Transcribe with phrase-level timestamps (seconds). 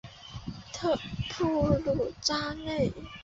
[1.29, 2.91] 普卢扎内。